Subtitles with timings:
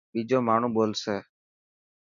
[0.13, 1.15] ٻيجو ماڻهو ٻولسي.